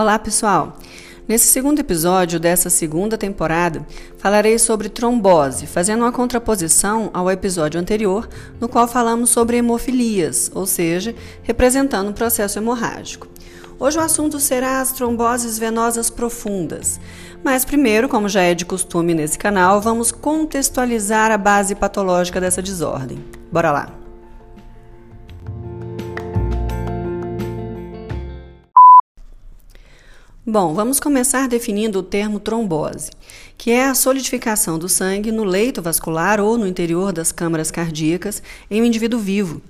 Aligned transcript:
Olá, 0.00 0.18
pessoal! 0.18 0.78
Nesse 1.28 1.48
segundo 1.48 1.78
episódio 1.78 2.40
dessa 2.40 2.70
segunda 2.70 3.18
temporada, 3.18 3.86
falarei 4.16 4.58
sobre 4.58 4.88
trombose, 4.88 5.66
fazendo 5.66 6.00
uma 6.00 6.10
contraposição 6.10 7.10
ao 7.12 7.30
episódio 7.30 7.78
anterior, 7.78 8.26
no 8.58 8.66
qual 8.66 8.88
falamos 8.88 9.28
sobre 9.28 9.58
hemofilias, 9.58 10.50
ou 10.54 10.64
seja, 10.64 11.14
representando 11.42 12.08
um 12.08 12.14
processo 12.14 12.58
hemorrágico. 12.58 13.28
Hoje 13.78 13.98
o 13.98 14.00
assunto 14.00 14.40
será 14.40 14.80
as 14.80 14.90
tromboses 14.92 15.58
venosas 15.58 16.08
profundas. 16.08 16.98
Mas 17.44 17.66
primeiro, 17.66 18.08
como 18.08 18.26
já 18.26 18.40
é 18.40 18.54
de 18.54 18.64
costume 18.64 19.12
nesse 19.12 19.36
canal, 19.38 19.82
vamos 19.82 20.10
contextualizar 20.10 21.30
a 21.30 21.36
base 21.36 21.74
patológica 21.74 22.40
dessa 22.40 22.62
desordem. 22.62 23.22
Bora 23.52 23.70
lá! 23.70 23.99
Bom, 30.50 30.74
vamos 30.74 30.98
começar 30.98 31.46
definindo 31.46 32.00
o 32.00 32.02
termo 32.02 32.40
trombose, 32.40 33.12
que 33.56 33.70
é 33.70 33.84
a 33.84 33.94
solidificação 33.94 34.80
do 34.80 34.88
sangue 34.88 35.30
no 35.30 35.44
leito 35.44 35.80
vascular 35.80 36.40
ou 36.40 36.58
no 36.58 36.66
interior 36.66 37.12
das 37.12 37.30
câmaras 37.30 37.70
cardíacas 37.70 38.42
em 38.68 38.82
um 38.82 38.84
indivíduo 38.84 39.20
vivo. 39.20 39.62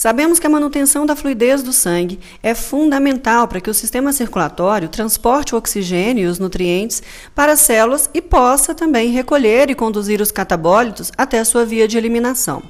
Sabemos 0.00 0.38
que 0.38 0.46
a 0.46 0.50
manutenção 0.50 1.04
da 1.04 1.14
fluidez 1.14 1.62
do 1.62 1.74
sangue 1.74 2.18
é 2.42 2.54
fundamental 2.54 3.46
para 3.46 3.60
que 3.60 3.68
o 3.68 3.74
sistema 3.74 4.14
circulatório 4.14 4.88
transporte 4.88 5.54
o 5.54 5.58
oxigênio 5.58 6.24
e 6.24 6.26
os 6.26 6.38
nutrientes 6.38 7.02
para 7.34 7.52
as 7.52 7.60
células 7.60 8.08
e 8.14 8.22
possa 8.22 8.74
também 8.74 9.10
recolher 9.10 9.68
e 9.68 9.74
conduzir 9.74 10.22
os 10.22 10.32
catabólitos 10.32 11.12
até 11.18 11.38
a 11.38 11.44
sua 11.44 11.66
via 11.66 11.86
de 11.86 11.98
eliminação. 11.98 12.62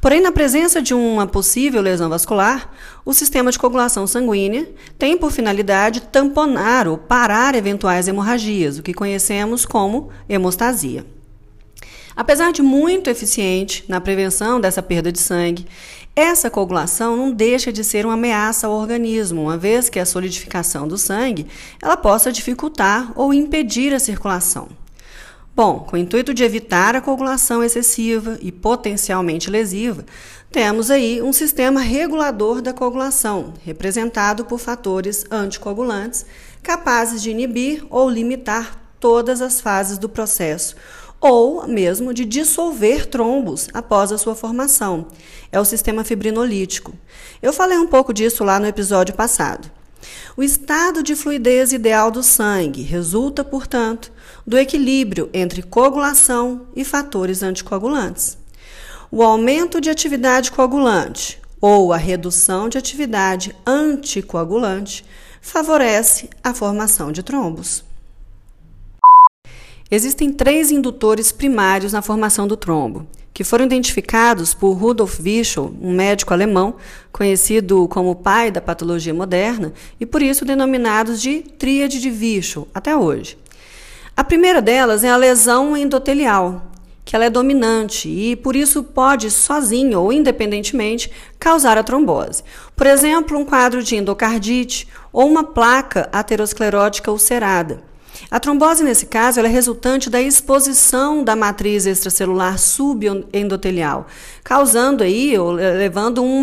Porém, 0.00 0.20
na 0.20 0.30
presença 0.30 0.80
de 0.80 0.94
uma 0.94 1.26
possível 1.26 1.82
lesão 1.82 2.08
vascular, 2.08 2.70
o 3.04 3.12
sistema 3.12 3.50
de 3.50 3.58
coagulação 3.58 4.06
sanguínea 4.06 4.68
tem 4.96 5.18
por 5.18 5.32
finalidade 5.32 6.02
tamponar 6.02 6.86
ou 6.86 6.96
parar 6.96 7.56
eventuais 7.56 8.06
hemorragias, 8.06 8.78
o 8.78 8.84
que 8.84 8.94
conhecemos 8.94 9.66
como 9.66 10.10
hemostasia. 10.28 11.04
Apesar 12.18 12.50
de 12.50 12.62
muito 12.62 13.08
eficiente 13.08 13.84
na 13.86 14.00
prevenção 14.00 14.60
dessa 14.60 14.82
perda 14.82 15.12
de 15.12 15.20
sangue, 15.20 15.64
essa 16.18 16.50
coagulação 16.50 17.16
não 17.16 17.30
deixa 17.30 17.72
de 17.72 17.84
ser 17.84 18.04
uma 18.04 18.14
ameaça 18.14 18.66
ao 18.66 18.72
organismo, 18.72 19.42
uma 19.42 19.56
vez 19.56 19.88
que 19.88 20.00
a 20.00 20.04
solidificação 20.04 20.88
do 20.88 20.98
sangue 20.98 21.46
ela 21.80 21.96
possa 21.96 22.32
dificultar 22.32 23.12
ou 23.14 23.32
impedir 23.32 23.94
a 23.94 24.00
circulação. 24.00 24.68
Bom, 25.54 25.78
com 25.80 25.94
o 25.94 25.98
intuito 25.98 26.34
de 26.34 26.42
evitar 26.42 26.96
a 26.96 27.00
coagulação 27.00 27.62
excessiva 27.62 28.36
e 28.42 28.50
potencialmente 28.50 29.48
lesiva, 29.48 30.04
temos 30.50 30.90
aí 30.90 31.22
um 31.22 31.32
sistema 31.32 31.80
regulador 31.80 32.60
da 32.60 32.72
coagulação, 32.72 33.54
representado 33.64 34.44
por 34.44 34.58
fatores 34.58 35.24
anticoagulantes, 35.30 36.26
capazes 36.64 37.22
de 37.22 37.30
inibir 37.30 37.86
ou 37.90 38.10
limitar 38.10 38.76
todas 38.98 39.40
as 39.40 39.60
fases 39.60 39.98
do 39.98 40.08
processo, 40.08 40.74
ou 41.20 41.66
mesmo 41.66 42.14
de 42.14 42.24
dissolver 42.24 43.06
trombos 43.06 43.68
após 43.72 44.12
a 44.12 44.18
sua 44.18 44.34
formação. 44.34 45.06
É 45.50 45.58
o 45.58 45.64
sistema 45.64 46.04
fibrinolítico. 46.04 46.94
Eu 47.42 47.52
falei 47.52 47.78
um 47.78 47.86
pouco 47.86 48.12
disso 48.12 48.44
lá 48.44 48.60
no 48.60 48.66
episódio 48.66 49.14
passado. 49.14 49.70
O 50.36 50.42
estado 50.42 51.02
de 51.02 51.16
fluidez 51.16 51.72
ideal 51.72 52.10
do 52.10 52.22
sangue 52.22 52.82
resulta, 52.82 53.42
portanto, 53.42 54.12
do 54.46 54.56
equilíbrio 54.56 55.28
entre 55.32 55.62
coagulação 55.62 56.66
e 56.74 56.84
fatores 56.84 57.42
anticoagulantes. 57.42 58.38
O 59.10 59.22
aumento 59.22 59.80
de 59.80 59.90
atividade 59.90 60.52
coagulante 60.52 61.40
ou 61.60 61.92
a 61.92 61.96
redução 61.96 62.68
de 62.68 62.78
atividade 62.78 63.54
anticoagulante 63.66 65.04
favorece 65.40 66.30
a 66.42 66.54
formação 66.54 67.10
de 67.10 67.22
trombos. 67.22 67.87
Existem 69.90 70.30
três 70.30 70.70
indutores 70.70 71.32
primários 71.32 71.94
na 71.94 72.02
formação 72.02 72.46
do 72.46 72.58
trombo, 72.58 73.06
que 73.32 73.42
foram 73.42 73.64
identificados 73.64 74.52
por 74.52 74.72
Rudolf 74.72 75.18
Virchow, 75.18 75.74
um 75.80 75.94
médico 75.94 76.34
alemão 76.34 76.76
conhecido 77.10 77.88
como 77.88 78.14
pai 78.14 78.50
da 78.50 78.60
patologia 78.60 79.14
moderna 79.14 79.72
e 79.98 80.04
por 80.04 80.20
isso 80.20 80.44
denominados 80.44 81.22
de 81.22 81.38
tríade 81.40 82.02
de 82.02 82.10
Virchow 82.10 82.68
até 82.74 82.94
hoje. 82.94 83.38
A 84.14 84.22
primeira 84.22 84.60
delas 84.60 85.04
é 85.04 85.08
a 85.08 85.16
lesão 85.16 85.74
endotelial, 85.74 86.66
que 87.02 87.16
ela 87.16 87.24
é 87.24 87.30
dominante 87.30 88.10
e 88.10 88.36
por 88.36 88.54
isso 88.54 88.82
pode 88.82 89.30
sozinho 89.30 90.02
ou 90.02 90.12
independentemente 90.12 91.10
causar 91.38 91.78
a 91.78 91.82
trombose. 91.82 92.44
Por 92.76 92.86
exemplo, 92.86 93.38
um 93.38 93.44
quadro 93.46 93.82
de 93.82 93.96
endocardite 93.96 94.86
ou 95.10 95.26
uma 95.26 95.44
placa 95.44 96.10
aterosclerótica 96.12 97.10
ulcerada. 97.10 97.88
A 98.30 98.38
trombose, 98.38 98.84
nesse 98.84 99.06
caso, 99.06 99.40
é 99.40 99.46
resultante 99.46 100.10
da 100.10 100.20
exposição 100.20 101.24
da 101.24 101.34
matriz 101.34 101.86
extracelular 101.86 102.58
subendotelial, 102.58 104.06
causando 104.44 105.02
aí, 105.02 105.38
ou 105.38 105.52
levando 105.52 106.22
um 106.22 106.42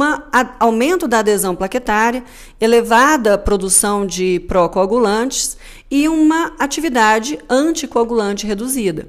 aumento 0.59 1.07
da 1.07 1.19
adesão 1.19 1.55
plaquetária, 1.55 2.23
elevada 2.59 3.37
produção 3.37 4.05
de 4.05 4.39
procoagulantes 4.47 5.57
e 5.91 6.07
uma 6.09 6.53
atividade 6.57 7.37
anticoagulante 7.49 8.47
reduzida. 8.47 9.07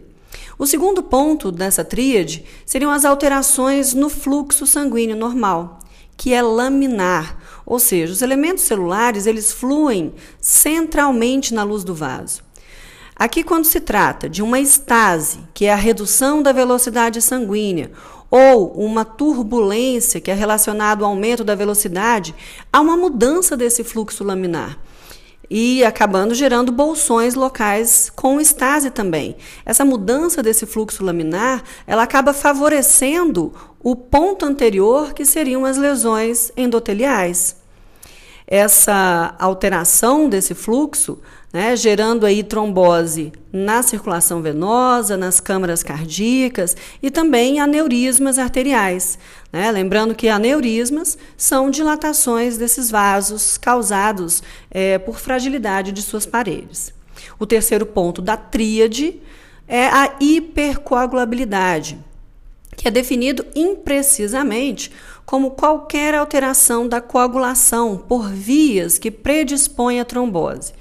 O 0.59 0.67
segundo 0.67 1.03
ponto 1.03 1.53
dessa 1.53 1.85
tríade 1.85 2.45
seriam 2.65 2.91
as 2.91 3.05
alterações 3.05 3.95
no 3.95 4.09
fluxo 4.09 4.67
sanguíneo 4.67 5.17
normal, 5.17 5.81
que 6.17 6.33
é 6.33 6.41
laminar, 6.41 7.39
ou 7.65 7.79
seja, 7.79 8.13
os 8.13 8.23
elementos 8.23 8.65
celulares 8.65 9.27
eles 9.27 9.53
fluem 9.53 10.15
centralmente 10.41 11.53
na 11.53 11.63
luz 11.63 11.85
do 11.85 11.95
vaso. 11.95 12.46
Aqui, 13.19 13.43
quando 13.43 13.65
se 13.65 13.81
trata 13.81 14.29
de 14.29 14.43
uma 14.43 14.61
estase, 14.61 15.39
que 15.55 15.65
é 15.65 15.73
a 15.73 15.77
redução 15.77 16.43
da 16.43 16.53
velocidade 16.53 17.23
sanguínea, 17.23 17.91
ou 18.31 18.73
uma 18.73 19.07
turbulência, 19.07 20.21
que 20.21 20.31
é 20.31 20.35
relacionado 20.35 21.03
ao 21.03 21.11
aumento 21.13 21.43
da 21.43 21.55
velocidade, 21.55 22.35
há 22.71 22.79
uma 22.79 22.95
mudança 22.95 23.57
desse 23.57 23.83
fluxo 23.83 24.23
laminar 24.23 24.79
e 25.49 25.83
acabando 25.85 26.35
gerando 26.35 26.71
bolsões 26.71 27.35
locais 27.35 28.11
com 28.15 28.39
estase 28.39 28.91
também. 28.91 29.37
Essa 29.65 29.85
mudança 29.85 30.43
desse 30.43 30.67
fluxo 30.67 31.03
laminar, 31.03 31.63
ela 31.87 32.03
acaba 32.03 32.35
favorecendo 32.35 33.55
o 33.81 33.97
ponto 33.97 34.45
anterior, 34.45 35.15
que 35.15 35.25
seriam 35.25 35.65
as 35.65 35.79
lesões 35.79 36.53
endoteliais. 36.55 37.57
Essa 38.47 39.35
alteração 39.39 40.29
desse 40.29 40.55
fluxo 40.55 41.19
né, 41.57 41.75
gerando 41.75 42.27
aí 42.27 42.43
trombose 42.43 43.33
na 43.51 43.83
circulação 43.83 44.43
venosa, 44.43 45.17
nas 45.17 45.41
câmaras 45.41 45.83
cardíacas 45.83 46.77
e 47.03 47.11
também 47.11 47.61
aneurismas 47.61 48.39
arteriais. 48.39 49.19
Né? 49.51 49.71
Lembrando 49.71 50.15
que 50.15 50.29
aneurismas 50.29 51.17
são 51.35 51.71
dilatações 51.71 52.59
desses 52.59 52.91
vasos 52.91 53.57
causados 53.57 54.43
é, 54.71 54.99
por 54.99 55.19
fragilidade 55.19 55.93
de 55.93 56.03
suas 56.03 56.27
paredes. 56.27 56.93
O 57.39 57.47
terceiro 57.47 57.87
ponto 57.87 58.21
da 58.21 58.37
tríade 58.37 59.19
é 59.67 59.87
a 59.87 60.15
hipercoagulabilidade, 60.21 61.99
que 62.77 62.87
é 62.87 62.91
definido 62.91 63.47
imprecisamente 63.55 64.93
como 65.25 65.53
qualquer 65.53 66.15
alteração 66.15 66.87
da 66.87 67.01
coagulação 67.01 67.97
por 67.97 68.29
vias 68.29 68.99
que 68.99 69.11
predispõem 69.11 70.01
à 70.01 70.05
trombose 70.05 70.75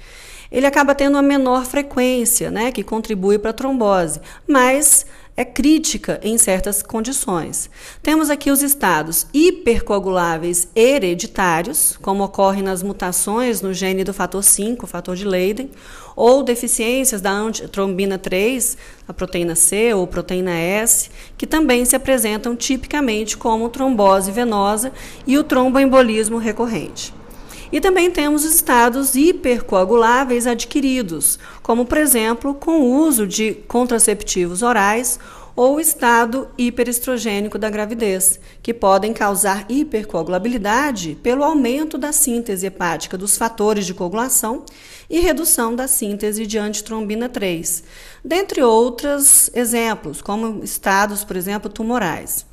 ele 0.56 0.66
acaba 0.66 0.94
tendo 0.94 1.16
uma 1.16 1.22
menor 1.22 1.66
frequência, 1.66 2.50
né, 2.50 2.72
que 2.72 2.82
contribui 2.82 3.38
para 3.38 3.50
a 3.50 3.52
trombose, 3.52 4.22
mas 4.48 5.04
é 5.36 5.44
crítica 5.44 6.18
em 6.22 6.38
certas 6.38 6.82
condições. 6.82 7.68
Temos 8.02 8.30
aqui 8.30 8.50
os 8.50 8.62
estados 8.62 9.26
hipercoaguláveis 9.34 10.66
hereditários, 10.74 11.98
como 12.00 12.24
ocorre 12.24 12.62
nas 12.62 12.82
mutações 12.82 13.60
no 13.60 13.74
gene 13.74 14.02
do 14.02 14.14
fator 14.14 14.42
5, 14.42 14.86
fator 14.86 15.14
de 15.14 15.26
Leiden, 15.26 15.70
ou 16.16 16.42
deficiências 16.42 17.20
da 17.20 17.32
antitrombina 17.32 18.16
3, 18.16 18.78
a 19.06 19.12
proteína 19.12 19.54
C 19.54 19.92
ou 19.92 20.06
proteína 20.06 20.52
S, 20.52 21.10
que 21.36 21.46
também 21.46 21.84
se 21.84 21.94
apresentam 21.94 22.56
tipicamente 22.56 23.36
como 23.36 23.68
trombose 23.68 24.32
venosa 24.32 24.90
e 25.26 25.36
o 25.36 25.44
tromboembolismo 25.44 26.38
recorrente. 26.38 27.12
E 27.72 27.80
também 27.80 28.10
temos 28.10 28.44
os 28.44 28.54
estados 28.54 29.14
hipercoaguláveis 29.14 30.46
adquiridos, 30.46 31.38
como, 31.62 31.84
por 31.84 31.98
exemplo, 31.98 32.54
com 32.54 32.80
o 32.80 33.06
uso 33.06 33.26
de 33.26 33.54
contraceptivos 33.66 34.62
orais 34.62 35.18
ou 35.56 35.80
estado 35.80 36.48
hiperestrogênico 36.58 37.58
da 37.58 37.70
gravidez, 37.70 38.38
que 38.62 38.74
podem 38.74 39.14
causar 39.14 39.64
hipercoagulabilidade 39.70 41.16
pelo 41.22 41.42
aumento 41.42 41.96
da 41.96 42.12
síntese 42.12 42.66
hepática 42.66 43.16
dos 43.16 43.38
fatores 43.38 43.86
de 43.86 43.94
coagulação 43.94 44.64
e 45.08 45.18
redução 45.18 45.74
da 45.74 45.88
síntese 45.88 46.46
de 46.46 46.58
antitrombina 46.58 47.26
3, 47.28 47.82
dentre 48.22 48.62
outros 48.62 49.50
exemplos, 49.54 50.20
como 50.20 50.62
estados, 50.62 51.24
por 51.24 51.36
exemplo, 51.36 51.70
tumorais. 51.70 52.44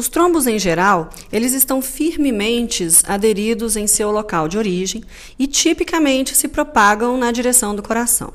Os 0.00 0.08
trombos 0.08 0.46
em 0.46 0.58
geral, 0.58 1.10
eles 1.30 1.52
estão 1.52 1.82
firmemente 1.82 2.88
aderidos 3.06 3.76
em 3.76 3.86
seu 3.86 4.10
local 4.10 4.48
de 4.48 4.56
origem 4.56 5.04
e 5.38 5.46
tipicamente 5.46 6.34
se 6.34 6.48
propagam 6.48 7.18
na 7.18 7.30
direção 7.30 7.76
do 7.76 7.82
coração. 7.82 8.32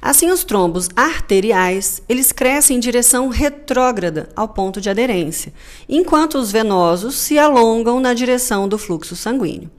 Assim, 0.00 0.30
os 0.30 0.44
trombos 0.44 0.88
arteriais, 0.96 2.00
eles 2.08 2.32
crescem 2.32 2.78
em 2.78 2.80
direção 2.80 3.28
retrógrada 3.28 4.30
ao 4.34 4.48
ponto 4.48 4.80
de 4.80 4.88
aderência, 4.88 5.52
enquanto 5.86 6.38
os 6.38 6.50
venosos 6.50 7.16
se 7.16 7.38
alongam 7.38 8.00
na 8.00 8.14
direção 8.14 8.66
do 8.66 8.78
fluxo 8.78 9.14
sanguíneo. 9.14 9.70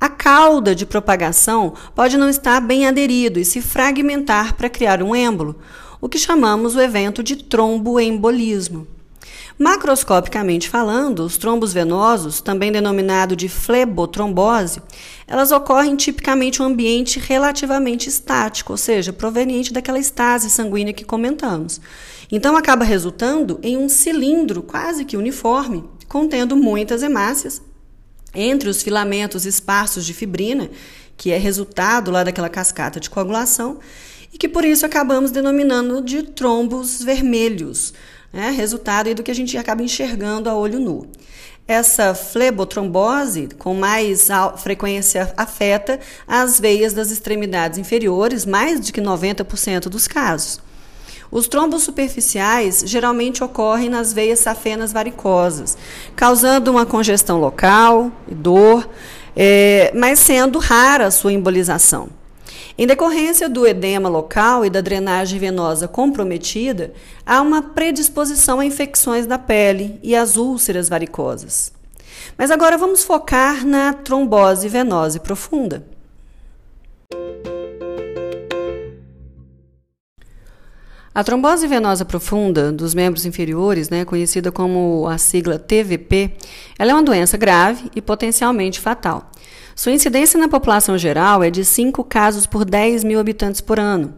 A 0.00 0.08
cauda 0.08 0.74
de 0.74 0.84
propagação 0.84 1.74
pode 1.94 2.18
não 2.18 2.28
estar 2.28 2.60
bem 2.60 2.88
aderido 2.88 3.38
e 3.38 3.44
se 3.44 3.62
fragmentar 3.62 4.56
para 4.56 4.68
criar 4.68 5.00
um 5.00 5.14
êmbolo, 5.14 5.54
o 6.00 6.08
que 6.08 6.18
chamamos 6.18 6.74
o 6.74 6.80
evento 6.80 7.22
de 7.22 7.36
tromboembolismo. 7.36 8.88
Macroscopicamente 9.62 10.68
falando, 10.68 11.20
os 11.20 11.36
trombos 11.36 11.72
venosos, 11.72 12.40
também 12.40 12.72
denominado 12.72 13.36
de 13.36 13.48
flebotrombose, 13.48 14.82
elas 15.24 15.52
ocorrem 15.52 15.94
tipicamente 15.94 16.58
em 16.58 16.64
um 16.64 16.66
ambiente 16.66 17.20
relativamente 17.20 18.08
estático, 18.08 18.72
ou 18.72 18.76
seja, 18.76 19.12
proveniente 19.12 19.72
daquela 19.72 20.00
estase 20.00 20.50
sanguínea 20.50 20.92
que 20.92 21.04
comentamos. 21.04 21.80
Então 22.28 22.56
acaba 22.56 22.84
resultando 22.84 23.60
em 23.62 23.76
um 23.76 23.88
cilindro 23.88 24.64
quase 24.64 25.04
que 25.04 25.16
uniforme, 25.16 25.84
contendo 26.08 26.56
muitas 26.56 27.00
hemácias 27.00 27.62
entre 28.34 28.68
os 28.68 28.82
filamentos 28.82 29.46
esparsos 29.46 30.04
de 30.04 30.12
fibrina, 30.12 30.72
que 31.16 31.30
é 31.30 31.38
resultado 31.38 32.10
lá 32.10 32.24
daquela 32.24 32.48
cascata 32.48 32.98
de 32.98 33.08
coagulação, 33.08 33.78
e 34.32 34.38
que 34.38 34.48
por 34.48 34.64
isso 34.64 34.84
acabamos 34.84 35.30
denominando 35.30 36.02
de 36.02 36.24
trombos 36.24 37.00
vermelhos 37.00 37.94
né? 38.32 38.50
resultado 38.50 39.14
do 39.14 39.22
que 39.22 39.30
a 39.30 39.34
gente 39.34 39.56
acaba 39.58 39.82
enxergando 39.82 40.48
a 40.48 40.54
olho 40.54 40.80
nu. 40.80 41.06
Essa 41.66 42.14
flebotrombose, 42.14 43.48
com 43.58 43.74
mais 43.74 44.28
frequência, 44.58 45.32
afeta 45.36 46.00
as 46.26 46.58
veias 46.58 46.92
das 46.92 47.10
extremidades 47.10 47.78
inferiores, 47.78 48.44
mais 48.44 48.80
de 48.80 48.92
que 48.92 49.00
90% 49.00 49.82
dos 49.82 50.08
casos. 50.08 50.60
Os 51.30 51.48
trombos 51.48 51.82
superficiais 51.82 52.82
geralmente 52.84 53.42
ocorrem 53.42 53.88
nas 53.88 54.12
veias 54.12 54.40
safenas 54.40 54.92
varicosas, 54.92 55.78
causando 56.14 56.70
uma 56.70 56.84
congestão 56.84 57.40
local 57.40 58.12
e 58.28 58.34
dor, 58.34 58.86
é, 59.34 59.90
mas 59.94 60.18
sendo 60.18 60.58
rara 60.58 61.06
a 61.06 61.10
sua 61.10 61.32
embolização. 61.32 62.21
Em 62.76 62.86
decorrência 62.86 63.48
do 63.50 63.66
edema 63.66 64.08
local 64.08 64.64
e 64.64 64.70
da 64.70 64.80
drenagem 64.80 65.38
venosa 65.38 65.86
comprometida, 65.86 66.92
há 67.24 67.42
uma 67.42 67.60
predisposição 67.60 68.60
a 68.60 68.64
infecções 68.64 69.26
da 69.26 69.38
pele 69.38 70.00
e 70.02 70.16
às 70.16 70.36
úlceras 70.36 70.88
varicosas. 70.88 71.72
Mas 72.36 72.50
agora 72.50 72.78
vamos 72.78 73.04
focar 73.04 73.66
na 73.66 73.92
trombose 73.92 74.68
venosa 74.68 75.20
profunda. 75.20 75.84
A 81.14 81.22
trombose 81.22 81.66
venosa 81.66 82.06
profunda 82.06 82.72
dos 82.72 82.94
membros 82.94 83.26
inferiores, 83.26 83.90
né, 83.90 84.02
conhecida 84.02 84.50
como 84.50 85.06
a 85.06 85.18
sigla 85.18 85.58
TVP, 85.58 86.32
ela 86.78 86.92
é 86.92 86.94
uma 86.94 87.02
doença 87.02 87.36
grave 87.36 87.90
e 87.94 88.00
potencialmente 88.00 88.80
fatal. 88.80 89.30
Sua 89.74 89.92
incidência 89.92 90.38
na 90.38 90.48
população 90.48 90.98
geral 90.98 91.42
é 91.42 91.50
de 91.50 91.64
5 91.64 92.04
casos 92.04 92.46
por 92.46 92.64
10 92.64 93.04
mil 93.04 93.18
habitantes 93.18 93.60
por 93.60 93.78
ano. 93.78 94.14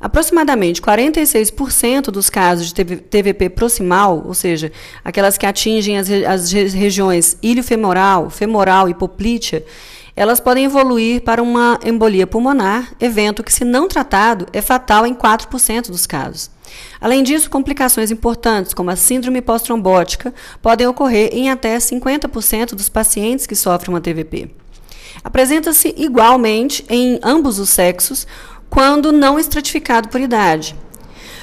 Aproximadamente 0.00 0.80
46% 0.80 2.04
dos 2.10 2.30
casos 2.30 2.72
de 2.72 2.84
TVP 2.84 3.48
proximal, 3.48 4.22
ou 4.24 4.34
seja, 4.34 4.70
aquelas 5.04 5.36
que 5.36 5.44
atingem 5.44 5.98
as, 5.98 6.08
as 6.10 6.52
regiões 6.52 7.36
ilho-femoral, 7.42 8.30
femoral 8.30 8.88
e 8.88 8.94
poplítea, 8.94 9.64
elas 10.14 10.40
podem 10.40 10.64
evoluir 10.64 11.22
para 11.22 11.42
uma 11.42 11.78
embolia 11.84 12.26
pulmonar, 12.26 12.92
evento 13.00 13.42
que, 13.42 13.52
se 13.52 13.64
não 13.64 13.88
tratado, 13.88 14.46
é 14.52 14.60
fatal 14.60 15.06
em 15.06 15.14
4% 15.14 15.88
dos 15.88 16.06
casos. 16.06 16.50
Além 17.00 17.22
disso, 17.22 17.50
complicações 17.50 18.10
importantes, 18.10 18.74
como 18.74 18.90
a 18.90 18.96
síndrome 18.96 19.40
pós-trombótica, 19.40 20.34
podem 20.60 20.86
ocorrer 20.86 21.30
em 21.32 21.50
até 21.50 21.76
50% 21.76 22.70
dos 22.74 22.88
pacientes 22.88 23.46
que 23.46 23.54
sofrem 23.54 23.94
uma 23.94 24.00
TVP. 24.00 24.50
Apresenta-se 25.22 25.94
igualmente 25.96 26.84
em 26.88 27.18
ambos 27.22 27.58
os 27.58 27.70
sexos 27.70 28.26
quando 28.68 29.12
não 29.12 29.38
estratificado 29.38 30.08
por 30.08 30.20
idade. 30.20 30.76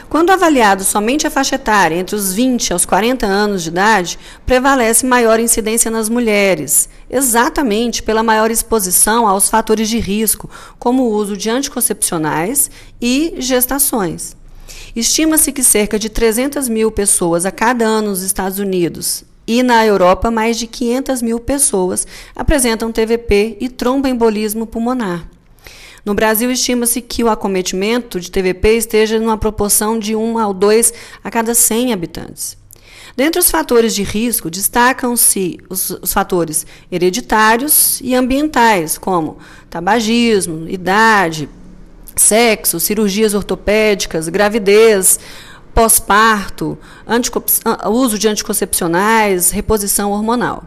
Quando 0.07 0.30
avaliado 0.30 0.83
somente 0.83 1.25
a 1.25 1.31
faixa 1.31 1.56
etária 1.56 1.95
entre 1.95 2.16
os 2.16 2.31
20 2.31 2.72
aos 2.72 2.86
40 2.86 3.25
anos 3.25 3.63
de 3.63 3.69
idade, 3.69 4.19
prevalece 4.45 5.06
maior 5.06 5.39
incidência 5.39 5.89
nas 5.89 6.07
mulheres, 6.07 6.88
exatamente 7.10 8.04
pela 8.04 8.24
maior 8.24 8.51
exposição 8.51 9.27
aos 9.27 9.50
fatores 9.50 9.89
de 9.89 10.00
risco, 10.00 10.50
como 10.77 11.04
o 11.04 11.13
uso 11.13 11.36
de 11.36 11.50
anticoncepcionais 11.50 12.69
e 13.01 13.33
gestações. 13.39 14.38
Estima-se 14.95 15.51
que 15.51 15.63
cerca 15.63 15.98
de 15.98 16.07
300 16.07 16.69
mil 16.69 16.92
pessoas 16.92 17.45
a 17.45 17.51
cada 17.51 17.83
ano 17.83 18.10
nos 18.10 18.22
Estados 18.22 18.60
Unidos 18.60 19.25
e 19.47 19.62
na 19.62 19.86
Europa, 19.86 20.31
mais 20.31 20.57
de 20.57 20.68
500 20.68 21.21
mil 21.21 21.39
pessoas 21.39 22.07
apresentam 22.36 22.92
TVP 22.92 23.57
e 23.59 23.69
tromboembolismo 23.69 24.65
pulmonar. 24.65 25.27
No 26.06 26.13
Brasil, 26.13 26.51
estima-se 26.51 27.01
que 27.01 27.24
o 27.24 27.30
acometimento 27.30 28.19
de 28.19 28.30
TVP 28.30 28.77
esteja 28.77 29.19
numa 29.19 29.38
proporção 29.38 29.97
de 29.97 30.15
1 30.15 30.38
ao 30.38 30.53
2 30.53 30.94
a 31.24 31.31
cada 31.31 31.56
100 31.56 31.94
habitantes. 31.94 32.57
Dentre 33.15 33.39
os 33.39 33.50
fatores 33.50 33.95
de 33.95 34.03
risco, 34.03 34.50
destacam-se 34.50 35.57
os, 35.69 35.89
os, 35.89 36.12
fatores 36.12 36.65
hereditários 36.91 38.00
e 38.01 38.13
ambientais, 38.13 38.98
como 38.98 39.38
tabagismo, 39.69 40.69
idade, 40.69 41.50
sexo, 42.15 42.80
cirurgias 42.80 43.33
ortopédicas, 43.33 44.27
gravidez, 44.27 45.19
pós-parto, 45.75 46.77
uso 47.92 48.18
de 48.18 48.30
anticoncepcionais, 48.30 49.51
reposição 49.51 50.12
hormonal. 50.12 50.63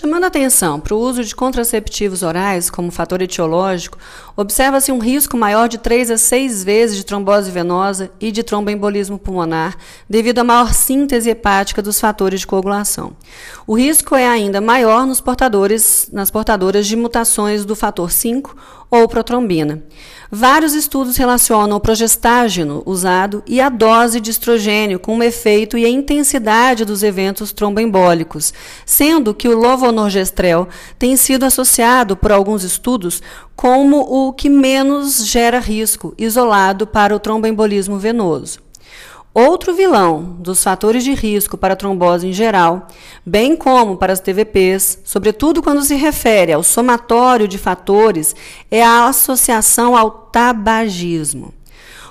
Chamando 0.00 0.26
atenção 0.26 0.78
para 0.78 0.94
o 0.94 1.00
uso 1.00 1.24
de 1.24 1.34
contraceptivos 1.34 2.22
orais 2.22 2.70
como 2.70 2.88
fator 2.92 3.20
etiológico, 3.20 3.98
observa-se 4.36 4.92
um 4.92 5.00
risco 5.00 5.36
maior 5.36 5.68
de 5.68 5.76
3 5.76 6.12
a 6.12 6.16
6 6.16 6.62
vezes 6.62 6.96
de 6.96 7.04
trombose 7.04 7.50
venosa 7.50 8.08
e 8.20 8.30
de 8.30 8.44
tromboembolismo 8.44 9.18
pulmonar, 9.18 9.76
devido 10.08 10.38
à 10.38 10.44
maior 10.44 10.72
síntese 10.72 11.30
hepática 11.30 11.82
dos 11.82 11.98
fatores 11.98 12.38
de 12.38 12.46
coagulação. 12.46 13.16
O 13.66 13.76
risco 13.76 14.14
é 14.14 14.24
ainda 14.24 14.60
maior 14.60 15.04
nos 15.04 15.20
portadores, 15.20 16.08
nas 16.12 16.30
portadoras 16.30 16.86
de 16.86 16.94
mutações 16.94 17.64
do 17.64 17.74
fator 17.74 18.12
5 18.12 18.54
ou 18.90 19.06
protrombina. 19.06 19.82
Vários 20.30 20.74
estudos 20.74 21.16
relacionam 21.16 21.76
o 21.76 21.80
progestágeno 21.80 22.82
usado 22.84 23.42
e 23.46 23.60
a 23.60 23.70
dose 23.70 24.20
de 24.20 24.30
estrogênio 24.30 24.98
com 24.98 25.16
o 25.16 25.22
efeito 25.22 25.78
e 25.78 25.86
a 25.86 25.88
intensidade 25.88 26.84
dos 26.84 27.02
eventos 27.02 27.50
tromboembólicos, 27.52 28.52
sendo 28.84 29.34
que 29.34 29.48
o 29.48 29.58
lovonorgestrel 29.88 30.68
tem 30.98 31.16
sido 31.16 31.44
associado 31.44 32.16
por 32.16 32.30
alguns 32.30 32.62
estudos 32.62 33.22
como 33.56 34.00
o 34.00 34.32
que 34.32 34.48
menos 34.48 35.26
gera 35.26 35.58
risco, 35.58 36.14
isolado 36.16 36.86
para 36.86 37.14
o 37.14 37.18
tromboembolismo 37.18 37.98
venoso. 37.98 38.60
Outro 39.34 39.74
vilão 39.74 40.36
dos 40.40 40.62
fatores 40.62 41.04
de 41.04 41.14
risco 41.14 41.56
para 41.56 41.74
a 41.74 41.76
trombose 41.76 42.26
em 42.26 42.32
geral, 42.32 42.88
bem 43.24 43.54
como 43.54 43.96
para 43.96 44.12
as 44.12 44.20
TVPs, 44.20 45.00
sobretudo 45.04 45.62
quando 45.62 45.82
se 45.82 45.94
refere 45.94 46.52
ao 46.52 46.62
somatório 46.62 47.46
de 47.46 47.58
fatores, 47.58 48.34
é 48.70 48.82
a 48.82 49.06
associação 49.06 49.96
ao 49.96 50.10
tabagismo. 50.10 51.54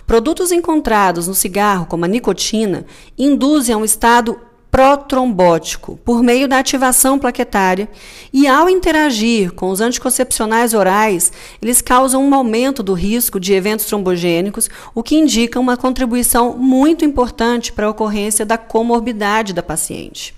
Produtos 0.05 0.53
encontrados 0.53 1.27
no 1.27 1.35
cigarro, 1.35 1.85
como 1.85 2.05
a 2.05 2.07
nicotina, 2.07 2.85
induzem 3.17 3.75
a 3.75 3.77
um 3.77 3.83
estado 3.83 4.39
protrombótico 4.77 5.97
por 6.05 6.21
meio 6.21 6.47
da 6.47 6.59
ativação 6.59 7.17
plaquetária 7.17 7.89
e, 8.31 8.47
ao 8.47 8.69
interagir 8.69 9.51
com 9.51 9.71
os 9.71 9.81
anticoncepcionais 9.81 10.75
orais, 10.75 11.31
eles 11.59 11.81
causam 11.81 12.23
um 12.23 12.35
aumento 12.35 12.83
do 12.83 12.93
risco 12.93 13.39
de 13.39 13.53
eventos 13.53 13.87
trombogênicos, 13.87 14.69
o 14.93 15.01
que 15.01 15.15
indica 15.15 15.59
uma 15.59 15.75
contribuição 15.75 16.55
muito 16.55 17.03
importante 17.03 17.73
para 17.73 17.87
a 17.87 17.89
ocorrência 17.89 18.45
da 18.45 18.55
comorbidade 18.55 19.51
da 19.51 19.63
paciente. 19.63 20.35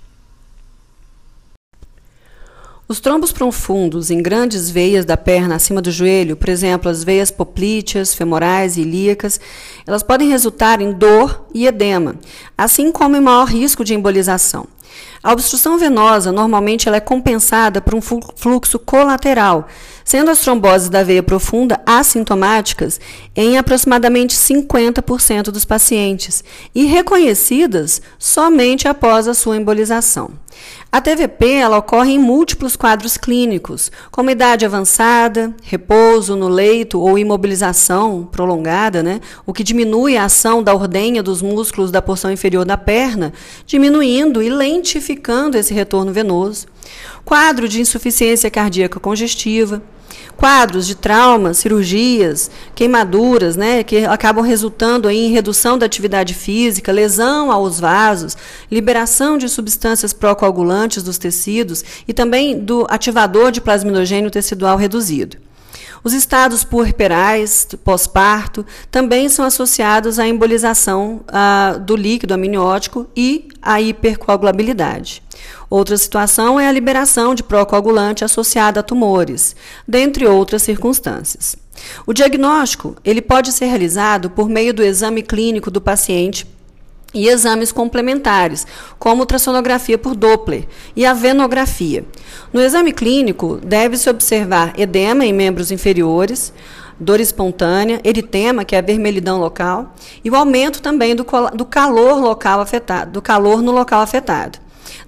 Os 2.91 2.99
trombos 2.99 3.31
profundos 3.31 4.09
em 4.09 4.19
grandes 4.19 4.71
veias 4.71 5.05
da 5.05 5.15
perna 5.15 5.57
acima 5.57 5.79
do 5.79 5.91
joelho, 5.91 6.35
por 6.35 6.49
exemplo, 6.49 6.89
as 6.89 7.03
veias 7.03 7.29
poplíteas, 7.29 8.15
femorais 8.15 8.77
e 8.77 8.81
ilíacas, 8.81 9.39
elas 9.85 10.01
podem 10.01 10.27
resultar 10.27 10.81
em 10.81 10.91
dor 10.91 11.45
e 11.53 11.67
edema, 11.67 12.15
assim 12.57 12.91
como 12.91 13.15
em 13.15 13.21
maior 13.21 13.45
risco 13.45 13.83
de 13.83 13.93
embolização. 13.93 14.65
A 15.21 15.31
obstrução 15.31 15.77
venosa 15.77 16.31
normalmente 16.31 16.87
ela 16.87 16.97
é 16.97 16.99
compensada 16.99 17.79
por 17.79 17.93
um 17.93 18.01
fluxo 18.01 18.79
colateral, 18.79 19.67
sendo 20.03 20.31
as 20.31 20.39
tromboses 20.39 20.89
da 20.89 21.03
veia 21.03 21.21
profunda 21.21 21.79
assintomáticas 21.85 22.99
em 23.35 23.59
aproximadamente 23.59 24.35
50% 24.35 25.51
dos 25.51 25.63
pacientes 25.63 26.43
e 26.73 26.85
reconhecidas 26.85 28.01
somente 28.17 28.87
após 28.87 29.27
a 29.27 29.35
sua 29.35 29.57
embolização. 29.57 30.31
A 30.91 30.99
TVP 30.99 31.45
ela 31.51 31.77
ocorre 31.77 32.13
em 32.13 32.19
múltiplos 32.19 32.75
quadros 32.75 33.15
clínicos, 33.15 33.91
como 34.09 34.31
idade 34.31 34.65
avançada, 34.65 35.53
repouso 35.63 36.35
no 36.35 36.47
leito 36.47 36.99
ou 36.99 37.19
imobilização 37.19 38.27
prolongada, 38.31 39.03
né, 39.03 39.21
o 39.45 39.53
que 39.53 39.63
diminui 39.63 40.17
a 40.17 40.25
ação 40.25 40.63
da 40.63 40.73
ordenha 40.73 41.21
dos 41.21 41.41
músculos 41.43 41.91
da 41.91 42.01
porção 42.01 42.31
inferior 42.31 42.65
da 42.65 42.75
perna, 42.75 43.31
diminuindo 43.67 44.41
e 44.41 44.49
lentificando 44.49 45.57
esse 45.57 45.73
retorno 45.73 46.11
venoso. 46.11 46.65
Quadro 47.25 47.67
de 47.67 47.81
insuficiência 47.81 48.49
cardíaca 48.49 48.99
congestiva, 48.99 49.81
quadros 50.35 50.87
de 50.87 50.95
traumas, 50.95 51.57
cirurgias, 51.57 52.49
queimaduras, 52.73 53.57
né, 53.57 53.83
que 53.83 54.05
acabam 54.05 54.43
resultando 54.43 55.09
em 55.09 55.31
redução 55.31 55.77
da 55.77 55.85
atividade 55.85 56.33
física, 56.33 56.91
lesão 56.91 57.51
aos 57.51 57.79
vasos, 57.79 58.37
liberação 58.71 59.37
de 59.37 59.49
substâncias 59.49 60.13
procoagulantes 60.13 61.03
dos 61.03 61.17
tecidos 61.17 61.83
e 62.07 62.13
também 62.13 62.57
do 62.57 62.87
ativador 62.89 63.51
de 63.51 63.59
plasminogênio 63.59 64.31
tecidual 64.31 64.77
reduzido. 64.77 65.48
Os 66.03 66.13
estados 66.13 66.63
puerperais, 66.63 67.67
pós-parto, 67.83 68.65
também 68.89 69.27
são 69.27 69.43
associados 69.45 70.19
à 70.19 70.27
embolização 70.27 71.21
ah, 71.27 71.77
do 71.79 71.95
líquido 71.95 72.33
amniótico 72.33 73.07
e 73.15 73.49
à 73.61 73.81
hipercoagulabilidade. 73.81 75.21
Outra 75.69 75.97
situação 75.97 76.59
é 76.59 76.67
a 76.67 76.71
liberação 76.71 77.35
de 77.35 77.43
procoagulante 77.43 78.23
associada 78.23 78.79
a 78.79 78.83
tumores, 78.83 79.55
dentre 79.87 80.25
outras 80.25 80.63
circunstâncias. 80.63 81.55
O 82.05 82.13
diagnóstico 82.13 82.95
ele 83.03 83.21
pode 83.21 83.51
ser 83.51 83.65
realizado 83.65 84.29
por 84.29 84.49
meio 84.49 84.73
do 84.73 84.83
exame 84.83 85.21
clínico 85.21 85.71
do 85.71 85.79
paciente 85.79 86.45
e 87.13 87.27
exames 87.27 87.71
complementares, 87.71 88.65
como 88.97 89.21
ultrassonografia 89.21 89.97
por 89.97 90.15
Doppler 90.15 90.67
e 90.95 91.05
a 91.05 91.13
venografia. 91.13 92.05
No 92.53 92.61
exame 92.61 92.91
clínico, 92.93 93.59
deve-se 93.63 94.09
observar 94.09 94.73
edema 94.77 95.25
em 95.25 95.33
membros 95.33 95.71
inferiores, 95.71 96.53
dor 96.99 97.19
espontânea, 97.19 98.01
eritema, 98.03 98.65
que 98.65 98.75
é 98.75 98.79
a 98.79 98.83
vermelhidão 98.83 99.39
local, 99.39 99.95
e 100.23 100.29
o 100.29 100.35
aumento 100.35 100.81
também 100.81 101.15
do, 101.15 101.25
do 101.55 101.65
calor 101.65 102.19
local 102.19 102.59
afetado, 102.59 103.11
do 103.11 103.21
calor 103.21 103.61
no 103.61 103.71
local 103.71 104.01
afetado. 104.01 104.59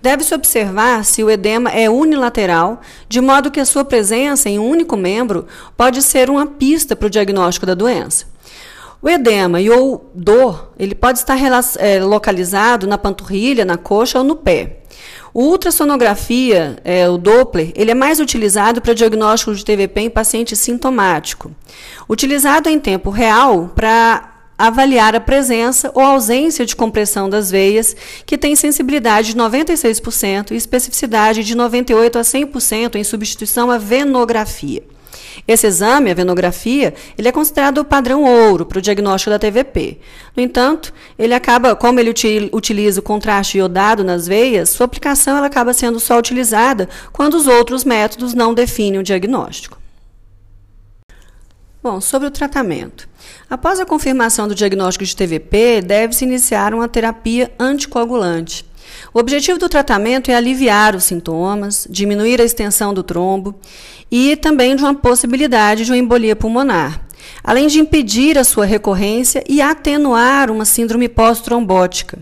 Deve-se 0.01 0.33
observar 0.33 1.03
se 1.05 1.23
o 1.23 1.29
edema 1.29 1.69
é 1.69 1.89
unilateral, 1.89 2.81
de 3.07 3.21
modo 3.21 3.51
que 3.51 3.59
a 3.59 3.65
sua 3.65 3.83
presença 3.83 4.49
em 4.49 4.57
um 4.57 4.67
único 4.67 4.95
membro 4.95 5.45
pode 5.75 6.01
ser 6.01 6.29
uma 6.29 6.47
pista 6.47 6.95
para 6.95 7.07
o 7.07 7.09
diagnóstico 7.09 7.65
da 7.65 7.73
doença. 7.73 8.30
O 9.01 9.09
edema 9.09 9.59
e 9.59 9.69
ou 9.69 10.11
dor, 10.13 10.73
ele 10.77 10.93
pode 10.93 11.17
estar 11.17 11.37
é, 11.79 12.03
localizado 12.03 12.85
na 12.85 12.97
panturrilha, 12.97 13.65
na 13.65 13.75
coxa 13.75 14.19
ou 14.19 14.23
no 14.23 14.35
pé. 14.35 14.77
O 15.33 15.43
ultrassonografia, 15.43 16.77
é, 16.83 17.09
o 17.09 17.17
Doppler, 17.17 17.71
ele 17.75 17.89
é 17.89 17.95
mais 17.95 18.19
utilizado 18.19 18.81
para 18.81 18.93
diagnóstico 18.93 19.55
de 19.55 19.65
TVP 19.65 20.01
em 20.01 20.09
paciente 20.09 20.55
sintomático. 20.55 21.51
Utilizado 22.07 22.69
em 22.69 22.79
tempo 22.79 23.09
real 23.09 23.71
para 23.73 24.31
avaliar 24.57 25.15
a 25.15 25.19
presença 25.19 25.89
ou 25.95 26.03
ausência 26.03 26.65
de 26.65 26.75
compressão 26.75 27.27
das 27.27 27.49
veias, 27.49 27.95
que 28.25 28.37
tem 28.37 28.55
sensibilidade 28.55 29.33
de 29.33 29.39
96% 29.39 30.51
e 30.51 30.55
especificidade 30.55 31.43
de 31.43 31.55
98 31.55 32.19
a 32.19 32.21
100% 32.21 32.95
em 32.95 33.03
substituição 33.03 33.71
à 33.71 33.79
venografia. 33.79 34.83
Esse 35.47 35.67
exame, 35.67 36.11
a 36.11 36.13
venografia, 36.13 36.93
ele 37.17 37.27
é 37.27 37.31
considerado 37.31 37.79
o 37.79 37.85
padrão 37.85 38.23
ouro 38.23 38.65
para 38.65 38.79
o 38.79 38.81
diagnóstico 38.81 39.31
da 39.31 39.39
TVP. 39.39 39.99
No 40.35 40.43
entanto, 40.43 40.93
ele 41.17 41.33
acaba, 41.33 41.75
como 41.75 41.99
ele 41.99 42.13
utiliza 42.53 42.99
o 42.99 43.03
contraste 43.03 43.57
iodado 43.57 44.03
nas 44.03 44.27
veias, 44.27 44.69
sua 44.69 44.85
aplicação 44.85 45.37
ela 45.37 45.47
acaba 45.47 45.73
sendo 45.73 45.99
só 45.99 46.17
utilizada 46.17 46.89
quando 47.11 47.35
os 47.35 47.47
outros 47.47 47.83
métodos 47.83 48.33
não 48.33 48.53
definem 48.53 48.99
o 48.99 49.03
diagnóstico. 49.03 49.81
Bom, 51.83 51.99
sobre 51.99 52.27
o 52.27 52.31
tratamento. 52.31 53.09
Após 53.49 53.79
a 53.79 53.85
confirmação 53.85 54.47
do 54.47 54.53
diagnóstico 54.53 55.03
de 55.03 55.15
TVP, 55.15 55.81
deve-se 55.81 56.23
iniciar 56.23 56.75
uma 56.75 56.87
terapia 56.87 57.51
anticoagulante. 57.59 58.63
O 59.13 59.19
objetivo 59.19 59.59
do 59.59 59.69
tratamento 59.69 60.31
é 60.31 60.35
aliviar 60.35 60.95
os 60.95 61.03
sintomas, 61.03 61.87
diminuir 61.89 62.41
a 62.41 62.45
extensão 62.45 62.93
do 62.93 63.03
trombo 63.03 63.55
e 64.09 64.35
também 64.35 64.75
de 64.75 64.83
uma 64.83 64.93
possibilidade 64.93 65.85
de 65.85 65.91
uma 65.91 65.97
embolia 65.97 66.35
pulmonar, 66.35 67.01
além 67.43 67.67
de 67.67 67.79
impedir 67.79 68.37
a 68.37 68.43
sua 68.43 68.65
recorrência 68.65 69.43
e 69.47 69.61
atenuar 69.61 70.51
uma 70.51 70.65
síndrome 70.65 71.07
pós-trombótica. 71.07 72.19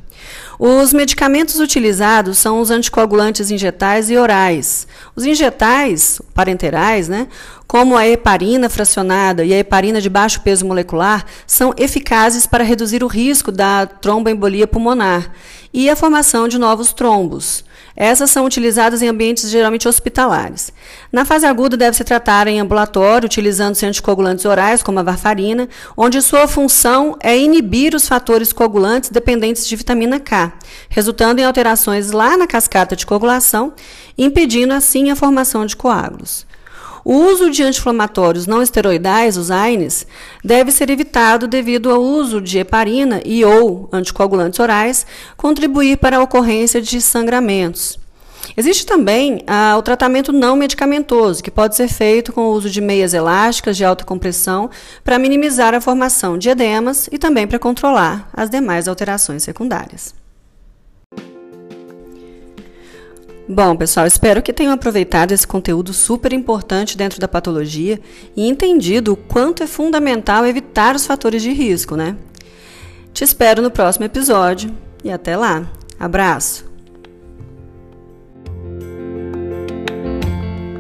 Os 0.58 0.92
medicamentos 0.92 1.60
utilizados 1.60 2.38
são 2.38 2.60
os 2.60 2.70
anticoagulantes 2.70 3.50
injetais 3.50 4.10
e 4.10 4.18
orais. 4.18 4.88
Os 5.16 5.26
injetais, 5.26 6.22
parenterais, 6.34 7.08
né, 7.08 7.28
como 7.66 7.96
a 7.96 8.08
heparina 8.08 8.70
fracionada 8.70 9.46
e 9.46 9.54
a 9.54 9.58
heparina 9.58 10.02
de 10.02 10.10
baixo 10.10 10.42
peso 10.42 10.66
molecular, 10.66 11.26
são 11.48 11.74
eficazes 11.78 12.46
para 12.46 12.64
reduzir 12.64 13.04
o 13.04 13.08
risco 13.08 13.52
da 13.52 13.86
tromboembolia 13.86 14.68
pulmonar 14.68 15.32
e 15.74 15.90
a 15.90 15.96
formação 15.96 16.48
de 16.48 16.58
novos 16.58 16.94
trombos. 16.94 17.64
Essas 18.02 18.32
são 18.32 18.46
utilizadas 18.46 19.02
em 19.02 19.10
ambientes 19.10 19.50
geralmente 19.50 19.86
hospitalares. 19.86 20.72
Na 21.12 21.26
fase 21.26 21.46
aguda, 21.46 21.76
deve-se 21.76 22.06
tratar 22.06 22.48
em 22.48 22.58
ambulatório, 22.58 23.26
utilizando-se 23.26 23.86
anticoagulantes 23.86 24.46
orais, 24.46 24.82
como 24.82 25.00
a 25.00 25.04
varfarina, 25.04 25.68
onde 25.98 26.22
sua 26.22 26.48
função 26.48 27.18
é 27.20 27.38
inibir 27.38 27.94
os 27.94 28.08
fatores 28.08 28.54
coagulantes 28.54 29.10
dependentes 29.10 29.68
de 29.68 29.76
vitamina 29.76 30.18
K, 30.18 30.54
resultando 30.88 31.42
em 31.42 31.44
alterações 31.44 32.12
lá 32.12 32.38
na 32.38 32.48
cascata 32.48 32.96
de 32.96 33.06
coagulação, 33.06 33.74
impedindo 34.18 34.74
assim 34.74 35.12
a 35.12 35.16
formação 35.16 35.66
de 35.66 35.76
coágulos. 35.76 36.48
O 37.04 37.14
uso 37.14 37.50
de 37.50 37.64
anti-inflamatórios 37.64 38.46
não 38.46 38.62
esteroidais, 38.62 39.38
os 39.38 39.50
AINES, 39.50 40.06
deve 40.44 40.72
ser 40.72 40.90
evitado 40.90 41.48
devido 41.48 41.90
ao 41.90 42.02
uso 42.02 42.42
de 42.42 42.60
heparina 42.60 43.22
e 43.26 43.44
ou 43.46 43.90
anticoagulantes 43.92 44.60
orais 44.60 45.06
contribuir 45.38 45.98
para 45.98 46.18
a 46.18 46.22
ocorrência 46.22 46.82
de 46.82 47.00
sangramentos. 47.02 47.98
Existe 48.56 48.86
também 48.86 49.44
ah, 49.48 49.76
o 49.78 49.82
tratamento 49.82 50.32
não 50.32 50.56
medicamentoso, 50.56 51.44
que 51.44 51.52
pode 51.52 51.76
ser 51.76 51.88
feito 51.88 52.34
com 52.34 52.42
o 52.42 52.52
uso 52.52 52.70
de 52.70 52.82
meias 52.82 53.14
elásticas 53.14 53.78
de 53.78 53.86
alta 53.86 54.04
compressão 54.04 54.70
para 55.04 55.20
minimizar 55.20 55.74
a 55.74 55.82
formação 55.82 56.38
de 56.38 56.50
edemas 56.50 57.08
e 57.12 57.18
também 57.18 57.48
para 57.48 57.60
controlar 57.60 58.30
as 58.34 58.50
demais 58.50 58.88
alterações 58.88 59.44
secundárias. 59.44 60.14
Bom, 63.52 63.76
pessoal, 63.76 64.06
espero 64.06 64.44
que 64.44 64.54
tenham 64.54 64.72
aproveitado 64.72 65.32
esse 65.32 65.48
conteúdo 65.48 65.92
super 65.92 66.32
importante 66.32 66.96
dentro 66.96 67.20
da 67.20 67.28
patologia 67.28 68.00
e 68.38 68.48
entendido 68.48 69.14
o 69.14 69.18
quanto 69.18 69.64
é 69.64 69.68
fundamental 69.68 70.46
evitar 70.46 70.96
os 70.96 71.08
fatores 71.08 71.42
de 71.42 71.52
risco, 71.52 71.96
né? 71.96 72.16
Te 73.12 73.24
espero 73.24 73.60
no 73.60 73.72
próximo 73.72 74.06
episódio 74.06 74.72
e 75.04 75.12
até 75.12 75.36
lá. 75.36 75.68
Abraço! 76.00 76.69